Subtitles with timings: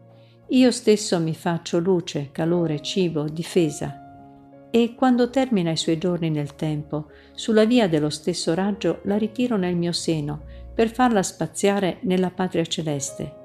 [0.49, 4.02] Io stesso mi faccio luce, calore, cibo, difesa.
[4.75, 9.55] E quando termina i suoi giorni nel tempo, sulla via dello stesso raggio la ritiro
[9.55, 13.35] nel mio seno per farla spaziare nella patria celeste.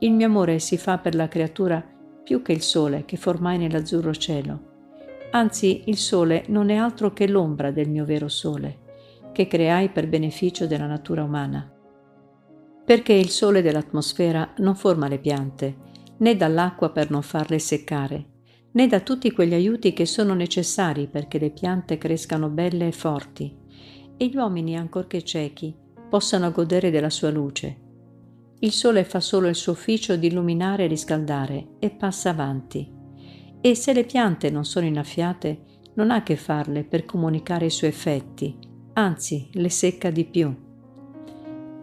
[0.00, 1.80] Il mio amore si fa per la creatura
[2.24, 4.70] più che il sole che formai nell'azzurro cielo.
[5.30, 8.80] Anzi, il sole non è altro che l'ombra del mio vero sole
[9.30, 11.70] che creai per beneficio della natura umana.
[12.84, 15.76] Perché il sole dell'atmosfera non forma le piante,
[16.16, 18.31] né dall'acqua per non farle seccare,
[18.72, 23.54] né da tutti quegli aiuti che sono necessari perché le piante crescano belle e forti,
[24.16, 25.74] e gli uomini, ancorché ciechi,
[26.08, 27.78] possano godere della sua luce.
[28.60, 32.88] Il sole fa solo il suo ufficio di illuminare e riscaldare e passa avanti.
[33.60, 37.90] E se le piante non sono innaffiate, non ha che farle per comunicare i suoi
[37.90, 38.56] effetti,
[38.94, 40.54] anzi le secca di più.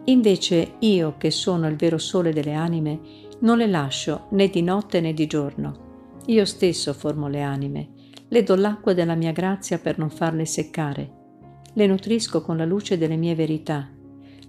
[0.04, 3.00] Invece io, che sono il vero sole delle anime,
[3.40, 5.89] non le lascio né di notte né di giorno.
[6.26, 7.90] Io stesso formo le anime,
[8.28, 11.18] le do l'acqua della mia grazia per non farle seccare,
[11.72, 13.90] le nutrisco con la luce delle mie verità,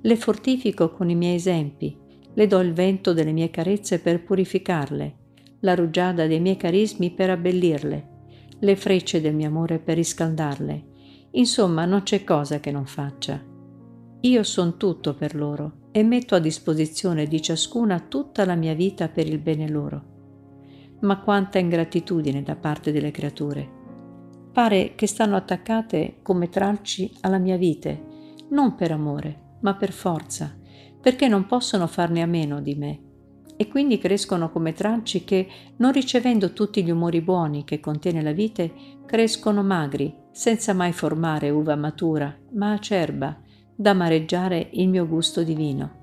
[0.02, 1.98] le fortifico con i miei esempi,
[2.34, 5.16] le do il vento delle mie carezze per purificarle,
[5.62, 8.10] la rugiada dei miei carismi per abbellirle,
[8.60, 10.90] le frecce del mio amore per riscaldarle,
[11.32, 13.42] Insomma, non c'è cosa che non faccia.
[14.22, 19.08] Io son tutto per loro e metto a disposizione di ciascuna tutta la mia vita
[19.08, 20.11] per il bene loro.
[21.02, 23.80] Ma quanta ingratitudine da parte delle creature.
[24.52, 28.04] Pare che stanno attaccate come tralci alla mia vite,
[28.50, 30.56] non per amore, ma per forza,
[31.00, 33.00] perché non possono farne a meno di me
[33.62, 35.48] e quindi crescono come tralci che,
[35.78, 38.74] non ricevendo tutti gli umori buoni che contiene la vite,
[39.06, 43.40] crescono magri, senza mai formare uva matura, ma acerba,
[43.76, 46.00] da mareggiare il mio gusto divino.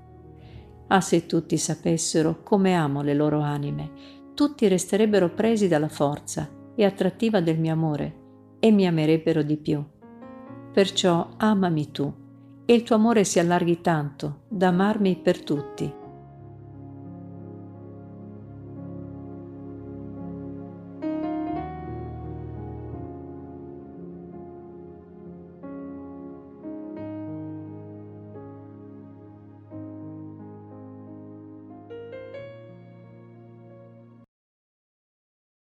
[0.87, 3.91] Ah, se tutti sapessero come amo le loro anime,
[4.39, 8.15] tutti resterebbero presi dalla forza e attrattiva del mio amore
[8.61, 9.85] e mi amerebbero di più.
[10.73, 12.15] Perciò amami tu,
[12.65, 15.93] e il tuo amore si allarghi tanto da amarmi per tutti.